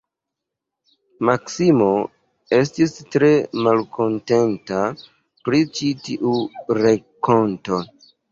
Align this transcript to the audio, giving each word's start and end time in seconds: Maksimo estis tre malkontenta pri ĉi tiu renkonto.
Maksimo 1.29 1.89
estis 2.59 2.95
tre 3.15 3.29
malkontenta 3.67 4.81
pri 5.49 5.61
ĉi 5.81 5.93
tiu 6.07 6.35
renkonto. 6.81 7.83